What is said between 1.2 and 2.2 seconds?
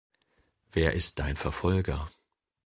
Verfolger?